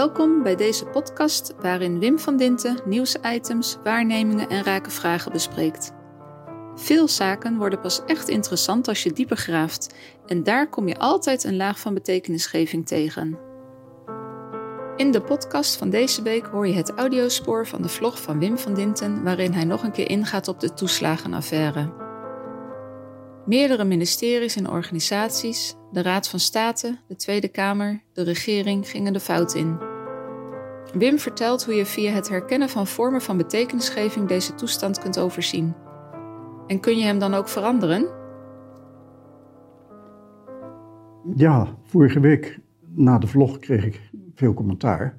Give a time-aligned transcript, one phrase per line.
[0.00, 5.92] Welkom bij deze podcast waarin Wim van Dinten nieuwsitems, waarnemingen en rake vragen bespreekt.
[6.74, 9.94] Veel zaken worden pas echt interessant als je dieper graaft
[10.26, 13.38] en daar kom je altijd een laag van betekenisgeving tegen.
[14.96, 18.58] In de podcast van deze week hoor je het audiospoor van de vlog van Wim
[18.58, 21.92] van Dinten waarin hij nog een keer ingaat op de toeslagenaffaire.
[23.46, 29.20] Meerdere ministeries en organisaties, de Raad van State, de Tweede Kamer, de regering gingen de
[29.20, 29.89] fout in.
[30.92, 35.74] Wim vertelt hoe je via het herkennen van vormen van betekenisgeving deze toestand kunt overzien.
[36.66, 38.08] En kun je hem dan ook veranderen?
[41.34, 42.60] Ja, vorige week
[42.94, 45.18] na de vlog kreeg ik veel commentaar.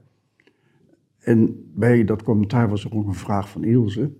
[1.19, 4.11] En bij dat commentaar was er ook een vraag van Ilse.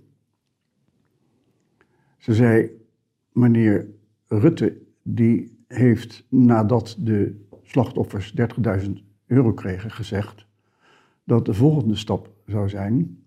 [2.17, 2.69] Ze zei,
[3.31, 3.87] meneer
[4.27, 8.33] Rutte, die heeft nadat de slachtoffers
[8.85, 8.91] 30.000
[9.27, 10.49] euro kregen gezegd
[11.31, 13.23] dat de volgende stap zou zijn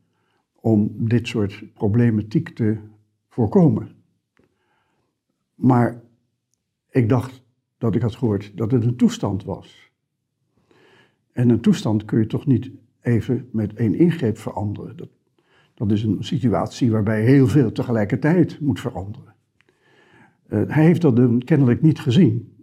[0.55, 2.79] om dit soort problematiek te
[3.29, 3.89] voorkomen.
[5.55, 6.03] Maar
[6.91, 7.43] ik dacht
[7.79, 9.91] dat ik had gehoord dat het een toestand was.
[11.33, 14.97] En een toestand kun je toch niet even met één ingreep veranderen.
[14.97, 15.11] Dat,
[15.75, 19.35] dat is een situatie waarbij heel veel tegelijkertijd moet veranderen.
[20.49, 22.57] Uh, hij heeft dat kennelijk niet gezien.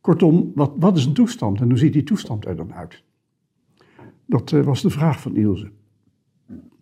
[0.00, 3.02] Kortom, wat, wat is een toestand en hoe ziet die toestand er dan uit?
[4.34, 5.70] Dat uh, was de vraag van Ilse.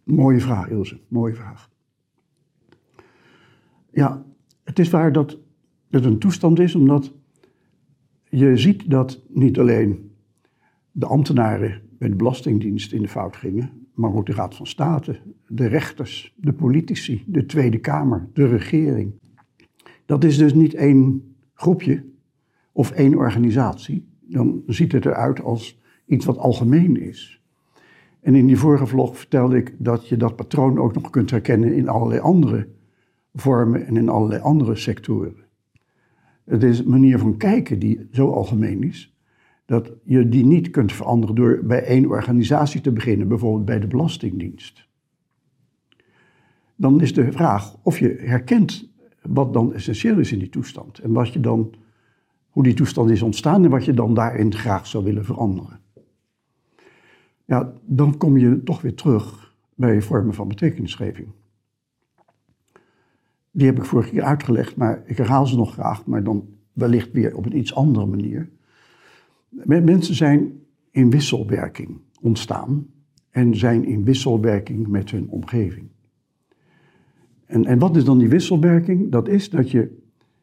[0.05, 1.71] Mooie vraag, Ilse, mooie vraag.
[3.91, 4.25] Ja,
[4.65, 5.39] het is waar dat
[5.91, 7.13] het een toestand is, omdat
[8.29, 10.11] je ziet dat niet alleen
[10.93, 15.21] de ambtenaren bij de Belastingdienst in de fout gingen, maar ook de Raad van State,
[15.47, 19.13] de rechters, de politici, de Tweede Kamer, de regering.
[20.07, 22.05] Dat is dus niet één groepje
[22.73, 24.09] of één organisatie.
[24.21, 27.42] Dan ziet het eruit als iets wat algemeen is.
[28.23, 31.75] En in die vorige vlog vertelde ik dat je dat patroon ook nog kunt herkennen
[31.75, 32.69] in allerlei andere
[33.35, 35.35] vormen en in allerlei andere sectoren.
[36.45, 39.17] Het is een manier van kijken die zo algemeen is,
[39.67, 43.87] dat je die niet kunt veranderen door bij één organisatie te beginnen, bijvoorbeeld bij de
[43.87, 44.89] Belastingdienst.
[46.77, 48.91] Dan is de vraag of je herkent
[49.23, 51.75] wat dan essentieel is in die toestand en wat je dan,
[52.51, 55.82] hoe die toestand is ontstaan en wat je dan daarin graag zou willen veranderen.
[57.53, 61.29] Ja, dan kom je toch weer terug bij vormen van betekenisgeving.
[63.51, 67.13] Die heb ik vorige keer uitgelegd, maar ik herhaal ze nog graag, maar dan wellicht
[67.13, 68.49] weer op een iets andere manier.
[69.65, 72.87] Mensen zijn in wisselwerking ontstaan
[73.31, 75.89] en zijn in wisselwerking met hun omgeving.
[77.47, 79.11] En, en wat is dan die wisselwerking?
[79.11, 79.99] Dat is dat je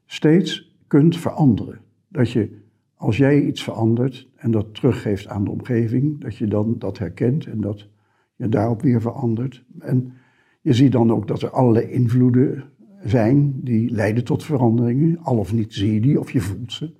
[0.05, 1.79] steeds kunt veranderen.
[2.07, 2.58] Dat je,
[2.99, 7.45] als jij iets verandert en dat teruggeeft aan de omgeving, dat je dan dat herkent
[7.45, 7.89] en dat
[8.35, 9.65] je daarop weer verandert.
[9.79, 10.13] En
[10.61, 12.63] je ziet dan ook dat er allerlei invloeden
[13.03, 15.17] zijn die leiden tot veranderingen.
[15.17, 16.93] Al of niet zie je die of je voelt ze.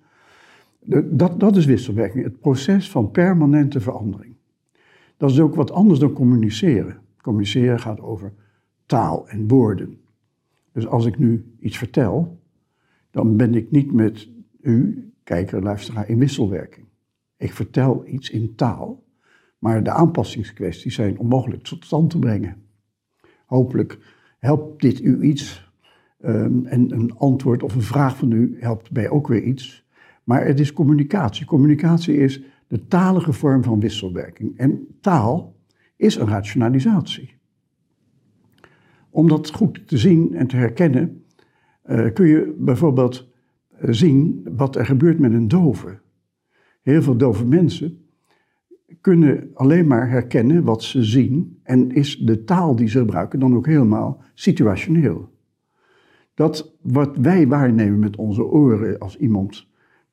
[1.12, 4.36] Dat, dat is wisselwerking, het proces van permanente verandering.
[5.18, 6.98] Dat is ook wat anders dan communiceren.
[7.22, 8.34] Communiceren gaat over
[8.86, 9.98] taal en woorden.
[10.72, 12.40] Dus als ik nu iets vertel,
[13.12, 14.30] dan ben ik niet met
[14.62, 16.86] u, kijker, luisteraar, in wisselwerking.
[17.38, 19.04] Ik vertel iets in taal,
[19.60, 22.64] maar de aanpassingskwesties zijn onmogelijk tot stand te brengen.
[23.46, 24.00] Hopelijk
[24.40, 25.68] helpt dit u iets
[26.22, 29.88] Um, en een antwoord of een vraag van u helpt bij ook weer iets.
[30.24, 31.46] Maar het is communicatie.
[31.46, 34.58] Communicatie is de talige vorm van wisselwerking.
[34.58, 35.56] En taal
[35.96, 37.36] is een rationalisatie.
[39.10, 41.24] Om dat goed te zien en te herkennen,
[41.86, 43.29] uh, kun je bijvoorbeeld eh,
[43.82, 46.00] zien wat er gebeurt met een dove.
[46.82, 48.04] Heel veel dove mensen
[49.02, 53.56] kunnen alleen maar herkennen wat ze zien en is de taal die ze gebruiken dan
[53.56, 55.30] ook helemaal situationeel.
[56.34, 59.68] Dat wat wij waarnemen met onze oren als iemand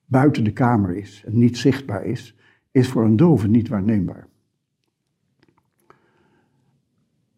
[0.05, 2.37] buiten de kamer is en niet zichtbaar is,
[2.71, 4.29] is voor een dove niet waarneembaar.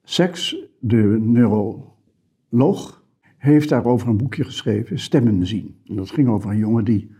[0.03, 2.98] Seks, de neuroloog,
[3.39, 5.77] heeft daarover een boekje geschreven, Stemmen zien.
[5.87, 7.11] En dat ging over een jongen die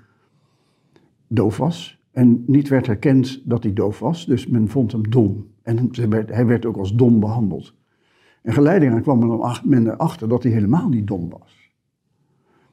[1.29, 5.47] doof was en niet werd herkend dat hij doof was, dus men vond hem dom.
[5.63, 5.91] En
[6.27, 7.77] hij werd ook als dom behandeld.
[8.43, 11.59] En geleidelijk kwam men erachter dat hij helemaal niet dom was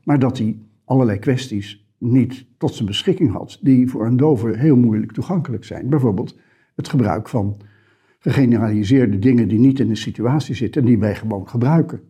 [0.05, 4.77] maar dat hij allerlei kwesties niet tot zijn beschikking had, die voor een dove heel
[4.77, 5.89] moeilijk toegankelijk zijn.
[5.89, 6.39] Bijvoorbeeld
[6.75, 7.57] het gebruik van
[8.19, 12.01] gegeneraliseerde dingen die niet in de situatie zitten en die wij gewoon gebruiken.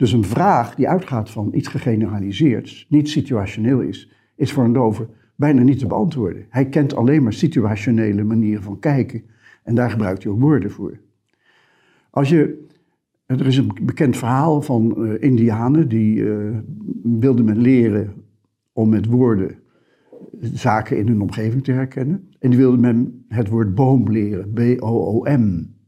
[0.00, 5.08] Dus een vraag die uitgaat van iets gegeneraliseerds, niet situationeel is, is voor een dove
[5.36, 6.46] bijna niet te beantwoorden.
[6.48, 9.22] Hij kent alleen maar situationele manieren van kijken
[9.62, 10.98] en daar gebruikt hij ook woorden voor.
[12.10, 12.66] Als je,
[13.26, 16.58] er is een bekend verhaal van uh, Indianen die uh,
[17.02, 18.12] wilden men leren
[18.72, 19.58] om met woorden
[20.40, 22.28] zaken in hun omgeving te herkennen.
[22.38, 25.78] En die wilden men het woord boom leren, B-O-O-M.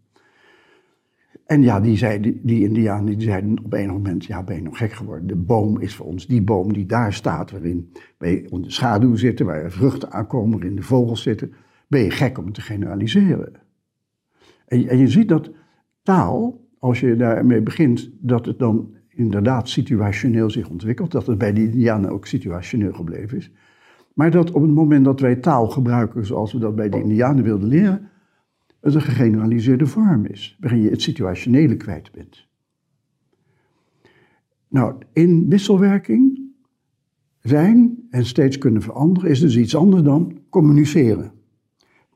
[1.53, 4.79] En ja, die, zei, die, Indianen die zeiden op een moment, ja, ben je nog
[4.79, 5.27] gek geworden?
[5.27, 9.17] De boom is voor ons die boom die daar staat, waarin wij onder de schaduw
[9.17, 11.53] zitten, waar vruchten aankomen, waarin de vogels zitten.
[11.89, 13.53] Ben je gek om te generaliseren?
[14.67, 15.51] En, en je ziet dat
[16.03, 21.53] taal, als je daarmee begint, dat het dan inderdaad situationeel zich ontwikkelt, dat het bij
[21.53, 23.51] de Indianen ook situationeel gebleven is.
[24.15, 27.45] Maar dat op het moment dat wij taal gebruiken zoals we dat bij de Indianen
[27.45, 28.11] wilden leren,
[28.83, 32.47] het een gegeneraliseerde vorm is, waarin je het situationele kwijt bent.
[34.69, 36.41] Nou, in wisselwerking
[37.41, 41.33] zijn en steeds kunnen veranderen is dus iets anders dan communiceren.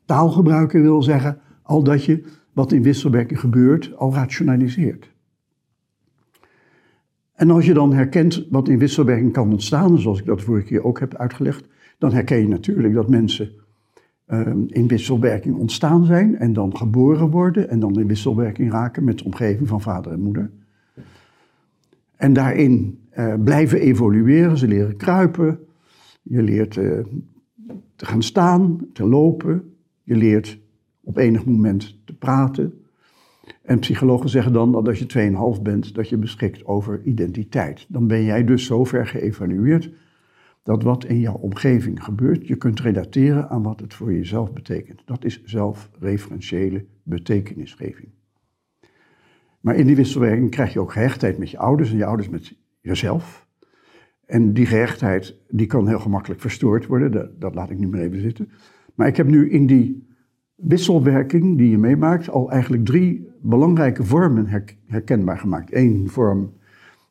[0.04, 5.14] Taal gebruiken wil zeggen al dat je wat in wisselwerking gebeurt al rationaliseert.
[7.32, 10.84] En als je dan herkent wat in wisselwerking kan ontstaan, zoals ik dat vorige keer
[10.84, 11.68] ook heb uitgelegd,
[11.98, 13.50] dan herken je natuurlijk dat mensen
[14.66, 19.24] in wisselwerking ontstaan zijn en dan geboren worden en dan in wisselwerking raken met de
[19.24, 20.50] omgeving van vader en moeder.
[22.16, 25.58] En daarin uh, blijven evolueren, ze leren kruipen,
[26.22, 26.98] je leert uh,
[27.96, 30.58] te gaan staan, te lopen, je leert
[31.00, 32.80] op enig moment te praten.
[33.62, 37.86] En psychologen zeggen dan dat als je 2,5 bent, dat je beschikt over identiteit.
[37.88, 39.90] Dan ben jij dus zover geëvalueerd
[40.66, 45.02] dat wat in jouw omgeving gebeurt, je kunt relateren aan wat het voor jezelf betekent.
[45.04, 48.08] Dat is zelfreferentiële betekenisgeving.
[49.60, 52.56] Maar in die wisselwerking krijg je ook gehechtheid met je ouders en je ouders met
[52.80, 53.46] jezelf.
[54.24, 58.00] En die gehechtheid die kan heel gemakkelijk verstoord worden, dat, dat laat ik nu maar
[58.00, 58.50] even zitten.
[58.94, 60.08] Maar ik heb nu in die
[60.54, 64.46] wisselwerking die je meemaakt al eigenlijk drie belangrijke vormen
[64.86, 65.74] herkenbaar gemaakt.
[65.74, 66.52] Eén vorm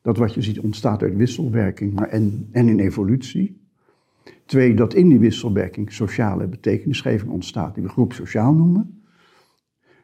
[0.06, 3.60] dat wat je ziet ontstaat uit wisselwerking en, en in evolutie.
[4.44, 9.02] Twee, dat in die wisselwerking sociale betekenisgeving ontstaat, die we groep sociaal noemen.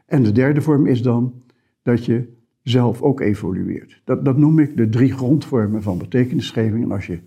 [0.07, 1.43] En de derde vorm is dan
[1.83, 2.33] dat je
[2.63, 4.03] zelf ook evolueert.
[4.05, 6.85] Dat, dat noem ik de drie grondvormen van betekenisgeving.
[6.85, 7.19] En als je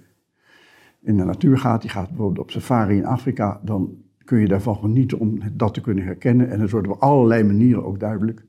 [1.01, 3.95] in de natuur gaat, je gaat bijvoorbeeld op safari in Afrika, dan
[4.25, 6.50] kun je daarvan genieten om dat te kunnen herkennen.
[6.50, 8.45] En het wordt op allerlei manieren ook duidelijk.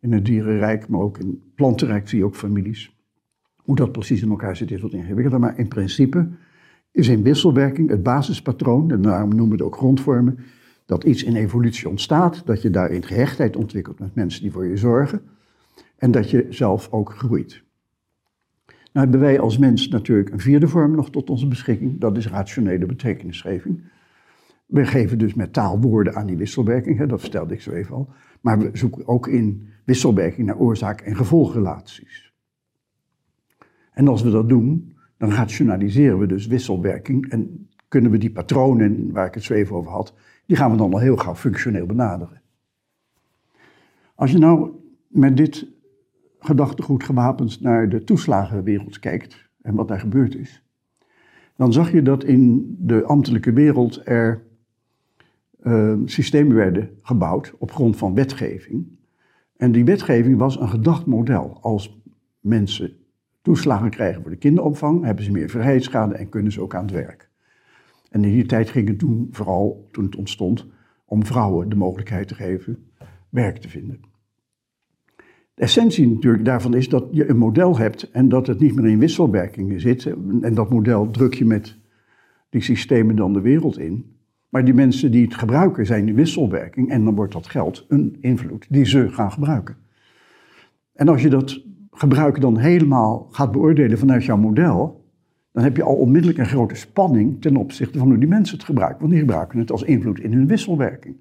[0.00, 2.93] In het dierenrijk, maar ook in het plantenrijk zie je ook families.
[3.64, 6.28] Hoe dat precies in elkaar zit is wat ingewikkelder, maar in principe
[6.90, 10.38] is in wisselwerking het basispatroon, en daarom noemen we het ook grondvormen,
[10.86, 14.76] dat iets in evolutie ontstaat, dat je daarin gehechtheid ontwikkelt met mensen die voor je
[14.76, 15.22] zorgen
[15.96, 17.62] en dat je zelf ook groeit.
[18.66, 18.76] Nou
[19.06, 22.86] hebben wij als mens natuurlijk een vierde vorm nog tot onze beschikking, dat is rationele
[22.86, 23.82] betekenisgeving.
[24.66, 27.94] We geven dus met taal woorden aan die wisselwerking, hè, dat vertelde ik zo even
[27.94, 28.08] al,
[28.40, 32.23] maar we zoeken ook in wisselwerking naar oorzaak- en gevolgrelaties.
[33.94, 39.12] En als we dat doen, dan rationaliseren we dus wisselwerking en kunnen we die patronen
[39.12, 40.14] waar ik het zo even over had,
[40.46, 42.42] die gaan we dan al heel gauw functioneel benaderen.
[44.14, 44.70] Als je nou
[45.06, 45.66] met dit
[46.38, 50.62] gedachtegoed gewapend naar de toeslagenwereld kijkt en wat daar gebeurd is,
[51.56, 54.42] dan zag je dat in de ambtelijke wereld er
[55.62, 58.86] uh, systemen werden gebouwd op grond van wetgeving.
[59.56, 61.58] En die wetgeving was een gedacht model.
[61.60, 62.00] Als
[62.40, 62.96] mensen
[63.44, 66.94] toeslagen krijgen voor de kinderopvang, hebben ze meer vrijheidsschade en kunnen ze ook aan het
[66.94, 67.28] werk.
[68.10, 70.66] En in die tijd ging het toen vooral, toen het ontstond,
[71.04, 72.90] om vrouwen de mogelijkheid te geven
[73.28, 74.00] werk te vinden.
[75.54, 78.90] De essentie natuurlijk daarvan is dat je een model hebt en dat het niet meer
[78.90, 80.06] in wisselwerkingen zit.
[80.40, 81.78] En dat model druk je met
[82.50, 84.16] die systemen dan de wereld in.
[84.48, 88.16] Maar die mensen die het gebruiken zijn in wisselwerking en dan wordt dat geld een
[88.20, 89.76] invloed die ze gaan gebruiken.
[90.92, 91.62] En als je dat
[91.94, 95.04] gebruik dan helemaal gaat beoordelen vanuit jouw model,
[95.52, 98.66] dan heb je al onmiddellijk een grote spanning ten opzichte van hoe die mensen het
[98.66, 98.98] gebruiken.
[98.98, 101.16] Want die gebruiken het als invloed in hun wisselwerking.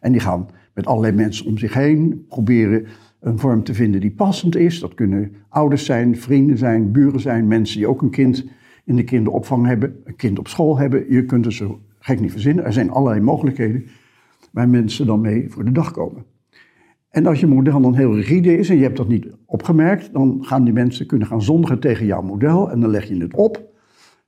[0.00, 2.86] En die gaan met allerlei mensen om zich heen proberen
[3.20, 4.80] een vorm te vinden die passend is.
[4.80, 8.46] Dat kunnen ouders zijn, vrienden zijn, buren zijn, mensen die ook een kind
[8.84, 11.12] in de kinderopvang hebben, een kind op school hebben.
[11.12, 12.64] Je kunt het zo gek niet verzinnen.
[12.64, 13.84] Er zijn allerlei mogelijkheden
[14.50, 16.24] waar mensen dan mee voor de dag komen.
[17.08, 20.38] En als je model dan heel rigide is en je hebt dat niet opgemerkt, dan
[20.40, 23.66] gaan die mensen kunnen gaan zondigen tegen jouw model en dan leg je het op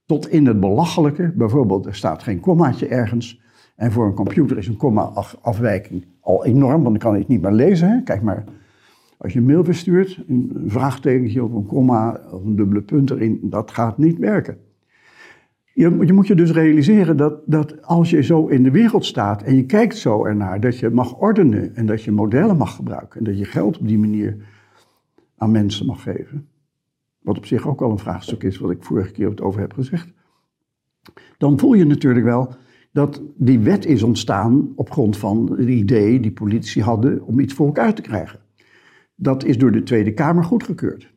[0.07, 1.33] tot in het belachelijke.
[1.37, 3.41] Bijvoorbeeld, er staat geen kommaatje ergens
[3.77, 7.43] en voor een computer is een komma-afwijking al enorm, want dan kan je het niet
[7.43, 7.89] meer lezen.
[7.89, 8.03] Hè?
[8.03, 8.45] Kijk maar,
[9.19, 13.39] als je een mail verstuurt, een vraagtekentje of een komma of een dubbele punt erin,
[13.43, 14.59] dat gaat niet werken.
[15.81, 19.43] Je, je moet je dus realiseren dat, dat als je zo in de wereld staat
[19.43, 23.19] en je kijkt zo ernaar, dat je mag ordenen en dat je modellen mag gebruiken
[23.19, 24.37] en dat je geld op die manier
[25.37, 26.49] aan mensen mag geven.
[27.21, 29.73] Wat op zich ook al een vraagstuk is, wat ik vorige keer het over heb
[29.73, 30.13] gezegd.
[31.39, 32.55] Dan voel je natuurlijk wel
[32.93, 37.55] dat die wet is ontstaan op grond van het idee die politici hadden om iets
[37.55, 38.41] voor elkaar te krijgen.
[39.15, 41.13] Dat is door de Tweede Kamer goedgekeurd.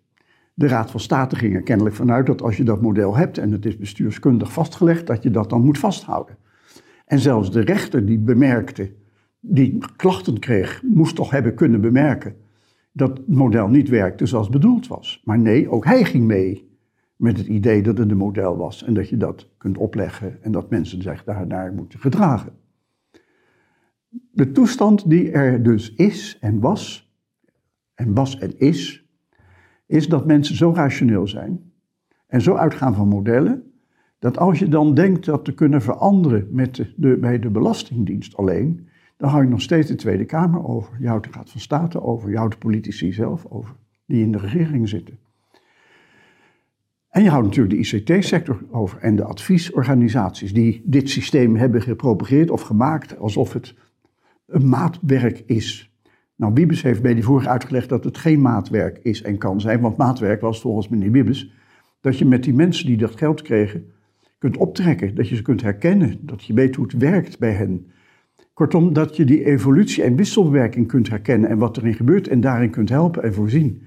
[0.53, 3.51] De Raad van State ging er kennelijk vanuit dat als je dat model hebt en
[3.51, 6.37] het is bestuurskundig vastgelegd, dat je dat dan moet vasthouden.
[7.05, 8.91] En zelfs de rechter die bemerkte,
[9.39, 12.35] die klachten kreeg, moest toch hebben kunnen bemerken
[12.91, 15.21] dat het model niet werkte zoals bedoeld was.
[15.25, 16.71] Maar nee, ook hij ging mee
[17.15, 20.51] met het idee dat het een model was en dat je dat kunt opleggen en
[20.51, 22.53] dat mensen zich daarnaar moeten gedragen.
[24.31, 27.13] De toestand die er dus is en was,
[27.93, 29.02] en was en is,
[29.93, 31.71] is dat mensen zo rationeel zijn
[32.27, 33.63] en zo uitgaan van modellen,
[34.19, 38.87] dat als je dan denkt dat te kunnen veranderen met de, bij de Belastingdienst alleen,
[39.17, 40.97] dan hou je nog steeds de Tweede Kamer over.
[40.99, 44.31] Je houdt de Raad van State over, je houdt de politici zelf over, die in
[44.31, 45.17] de regering zitten.
[47.09, 52.49] En je houdt natuurlijk de ICT-sector over en de adviesorganisaties die dit systeem hebben gepropageerd
[52.49, 53.75] of gemaakt alsof het
[54.45, 55.92] een maatwerk is.
[56.43, 59.81] Nou, Wiebes heeft bij die vorige uitgelegd dat het geen maatwerk is en kan zijn,
[59.81, 61.53] want maatwerk was volgens meneer Wiebes
[62.01, 63.85] dat je met die mensen die dat geld kregen
[64.37, 67.91] kunt optrekken, dat je ze kunt herkennen, dat je weet hoe het werkt bij hen.
[68.53, 72.69] Kortom, dat je die evolutie en wisselwerking kunt herkennen en wat erin gebeurt en daarin
[72.69, 73.81] kunt helpen en voorzien.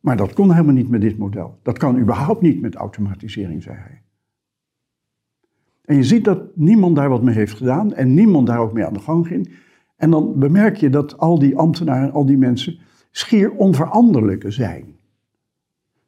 [0.00, 1.58] Maar dat kon helemaal niet met dit model.
[1.62, 4.02] Dat kan überhaupt niet met automatisering, zei hij.
[5.84, 8.84] En je ziet dat niemand daar wat mee heeft gedaan en niemand daar ook mee
[8.84, 9.64] aan de gang ging.
[9.96, 12.78] En dan bemerk je dat al die ambtenaren, al die mensen,
[13.10, 14.84] schier onveranderlijke zijn.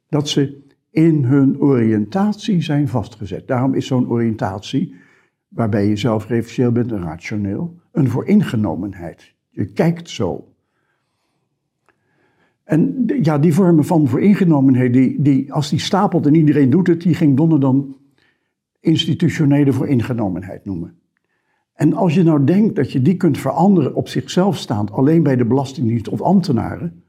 [0.07, 3.47] Dat ze in hun oriëntatie zijn vastgezet.
[3.47, 4.95] Daarom is zo'n oriëntatie,
[5.47, 9.33] waarbij je zelf referentieel bent en rationeel, een vooringenomenheid.
[9.49, 10.53] Je kijkt zo.
[12.63, 17.01] En ja, die vormen van vooringenomenheid, die, die, als die stapelt en iedereen doet het,
[17.01, 17.97] die ging Donner dan
[18.79, 20.98] institutionele vooringenomenheid noemen.
[21.79, 25.35] En als je nou denkt dat je die kunt veranderen op zichzelf staand, alleen bij
[25.35, 27.03] de Belastingdienst of ambtenaren,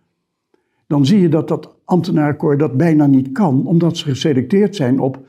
[0.86, 5.26] dan zie je dat dat ambtenarenkoor dat bijna niet kan, omdat ze geselecteerd zijn op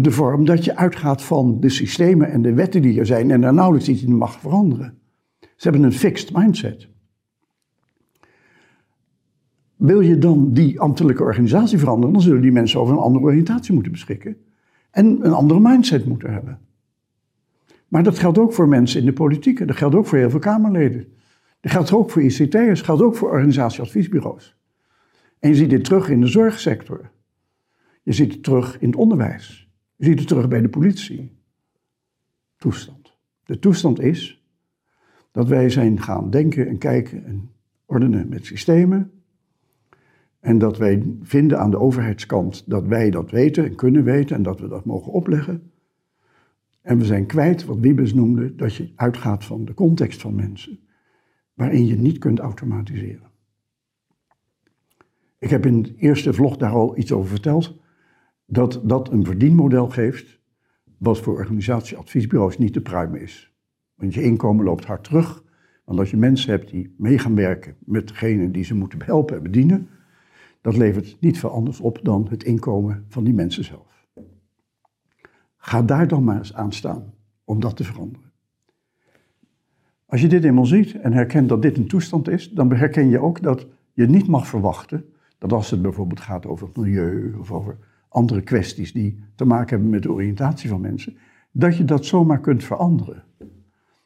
[0.00, 3.40] de vorm dat je uitgaat van de systemen en de wetten die er zijn en
[3.40, 4.98] daar nauwelijks iets in mag veranderen.
[5.40, 6.88] Ze hebben een fixed mindset.
[9.76, 13.74] Wil je dan die ambtelijke organisatie veranderen, dan zullen die mensen over een andere oriëntatie
[13.74, 14.36] moeten beschikken
[14.90, 16.58] en een andere mindset moeten hebben.
[17.94, 20.38] Maar dat geldt ook voor mensen in de politiek, dat geldt ook voor heel veel
[20.38, 21.06] Kamerleden.
[21.60, 24.56] Dat geldt ook voor ICT'ers, dat geldt ook voor organisatieadviesbureaus.
[25.38, 27.10] En je ziet dit terug in de zorgsector.
[28.02, 29.70] Je ziet het terug in het onderwijs.
[29.96, 31.38] Je ziet het terug bij de politie.
[32.56, 33.16] Toestand.
[33.44, 34.44] De toestand is
[35.30, 37.50] dat wij zijn gaan denken en kijken en
[37.86, 39.10] ordenen met systemen.
[40.40, 44.42] En dat wij vinden aan de overheidskant dat wij dat weten en kunnen weten en
[44.42, 45.72] dat we dat mogen opleggen.
[46.84, 50.78] En we zijn kwijt wat Wiebes noemde, dat je uitgaat van de context van mensen,
[51.54, 53.30] waarin je niet kunt automatiseren.
[55.38, 57.80] Ik heb in het eerste vlog daar al iets over verteld,
[58.46, 60.40] dat dat een verdienmodel geeft,
[60.98, 63.54] wat voor organisatieadviesbureaus niet te pruimen is.
[63.94, 65.44] Want je inkomen loopt hard terug,
[65.84, 69.36] want als je mensen hebt die mee gaan werken met degene die ze moeten helpen
[69.36, 69.88] en bedienen,
[70.60, 73.93] dat levert niet veel anders op dan het inkomen van die mensen zelf.
[75.66, 78.32] Ga daar dan maar eens aan staan om dat te veranderen.
[80.06, 83.20] Als je dit eenmaal ziet en herkent dat dit een toestand is, dan herken je
[83.20, 85.04] ook dat je niet mag verwachten
[85.38, 87.78] dat als het bijvoorbeeld gaat over het milieu of over
[88.08, 91.16] andere kwesties die te maken hebben met de oriëntatie van mensen,
[91.50, 93.24] dat je dat zomaar kunt veranderen.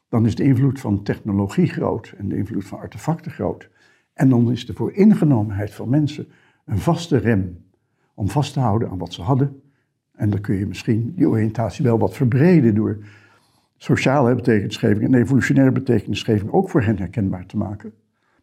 [0.09, 3.69] Dan is de invloed van technologie groot en de invloed van artefacten groot.
[4.13, 6.27] En dan is de vooringenomenheid van mensen
[6.65, 7.65] een vaste rem
[8.13, 9.61] om vast te houden aan wat ze hadden.
[10.19, 12.97] En dan kun je misschien die oriëntatie wel wat verbreden door
[13.77, 17.93] sociale betekenisgeving en evolutionaire betekenisgeving ook voor hen herkenbaar te maken.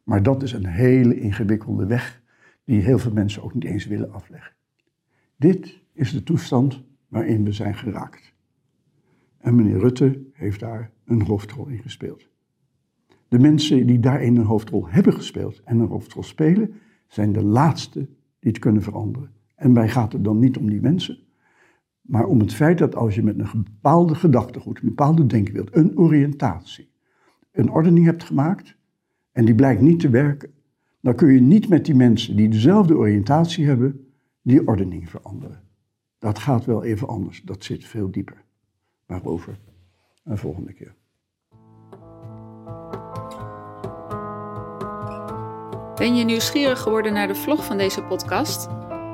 [0.03, 2.23] Maar dat is een hele ingewikkelde weg
[2.65, 4.53] die heel veel mensen ook niet eens willen afleggen.
[5.37, 8.35] Dit is de toestand waarin we zijn geraakt.
[9.39, 12.29] En meneer Rutte heeft daar een hoofdrol in gespeeld.
[13.29, 16.75] De mensen die daarin een hoofdrol hebben gespeeld en een hoofdrol spelen,
[17.07, 18.01] zijn de laatste
[18.39, 19.31] die het kunnen veranderen.
[19.55, 21.25] En mij gaat het dan niet om die mensen,
[22.07, 25.99] maar om het feit dat als je met een bepaalde gedachtegoed, een bepaalde denkbeeld, een
[25.99, 26.91] oriëntatie,
[27.53, 28.77] een ordening hebt gemaakt
[29.33, 30.51] en die blijkt niet te werken,
[31.01, 34.07] dan kun je niet met die mensen die dezelfde oriëntatie hebben,
[34.43, 35.65] die ordening veranderen.
[36.19, 37.43] dat gaat wel even anders.
[37.43, 38.45] Dat zit veel dieper.
[39.07, 39.59] Waarover
[40.25, 40.95] een volgende keer.
[45.95, 48.69] Ben je nieuwsgierig geworden naar de vlog van deze podcast?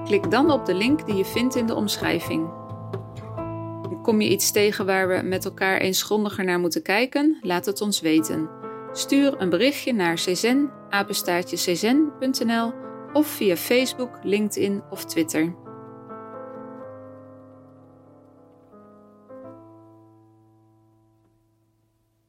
[0.04, 2.61] Klik dan op de link die je vindt in de omschrijving.
[4.02, 7.38] Kom je iets tegen waar we met elkaar eens grondiger naar moeten kijken?
[7.40, 8.48] Laat het ons weten.
[8.92, 10.70] Stuur een berichtje naar czen,
[13.12, 15.54] of via Facebook, LinkedIn of Twitter.